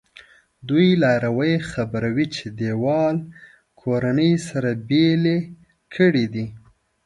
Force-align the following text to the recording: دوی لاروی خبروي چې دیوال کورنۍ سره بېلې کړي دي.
دوی 0.67 0.87
لاروی 1.03 1.53
خبروي 1.71 2.25
چې 2.35 2.45
دیوال 2.59 3.17
کورنۍ 3.81 4.33
سره 4.49 4.69
بېلې 4.87 5.37
کړي 5.95 6.25
دي. 6.33 6.45